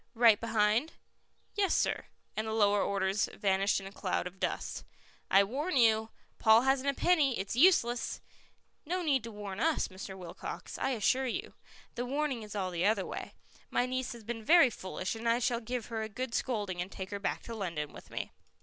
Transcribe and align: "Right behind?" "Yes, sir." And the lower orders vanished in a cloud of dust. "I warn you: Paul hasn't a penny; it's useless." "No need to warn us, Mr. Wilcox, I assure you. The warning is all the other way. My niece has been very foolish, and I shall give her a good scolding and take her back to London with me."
"Right 0.15 0.41
behind?" 0.41 0.93
"Yes, 1.53 1.75
sir." 1.75 2.05
And 2.35 2.47
the 2.47 2.53
lower 2.53 2.81
orders 2.81 3.29
vanished 3.35 3.79
in 3.79 3.85
a 3.85 3.91
cloud 3.91 4.25
of 4.25 4.39
dust. 4.39 4.83
"I 5.29 5.43
warn 5.43 5.77
you: 5.77 6.09
Paul 6.39 6.61
hasn't 6.63 6.89
a 6.89 6.95
penny; 6.99 7.37
it's 7.37 7.55
useless." 7.55 8.19
"No 8.83 9.03
need 9.03 9.23
to 9.25 9.31
warn 9.31 9.59
us, 9.59 9.89
Mr. 9.89 10.17
Wilcox, 10.17 10.79
I 10.79 10.89
assure 10.93 11.27
you. 11.27 11.53
The 11.93 12.07
warning 12.07 12.41
is 12.41 12.55
all 12.55 12.71
the 12.71 12.83
other 12.83 13.05
way. 13.05 13.35
My 13.69 13.85
niece 13.85 14.13
has 14.13 14.23
been 14.23 14.43
very 14.43 14.71
foolish, 14.71 15.13
and 15.13 15.29
I 15.29 15.37
shall 15.37 15.59
give 15.61 15.85
her 15.93 16.01
a 16.01 16.09
good 16.09 16.33
scolding 16.33 16.81
and 16.81 16.91
take 16.91 17.11
her 17.11 17.19
back 17.19 17.43
to 17.43 17.53
London 17.53 17.93
with 17.93 18.09
me." 18.09 18.31